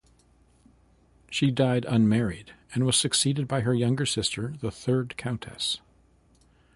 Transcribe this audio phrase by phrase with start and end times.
[1.29, 5.77] She died unmarried and was succeeded by her younger sister, the third Countess.